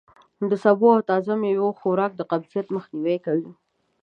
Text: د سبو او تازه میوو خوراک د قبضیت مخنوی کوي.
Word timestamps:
د 0.49 0.51
سبو 0.63 0.87
او 0.95 1.01
تازه 1.09 1.33
میوو 1.41 1.77
خوراک 1.79 2.11
د 2.15 2.21
قبضیت 2.31 2.67
مخنوی 2.75 3.17
کوي. 3.25 3.51